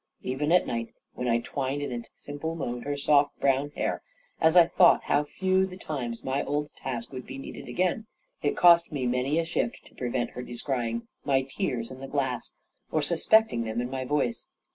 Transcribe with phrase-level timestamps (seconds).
[0.23, 4.01] Even at night, when I twined in its simple mode her soft brown hair,
[4.39, 8.07] as I thought how few the times my old task would be needed again,
[8.41, 12.51] it cost me many a shift to prevent her descrying my tears in the glass,
[12.91, 14.49] or suspecting them in my voice.